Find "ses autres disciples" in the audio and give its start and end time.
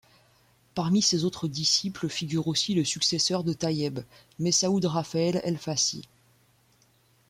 1.03-2.09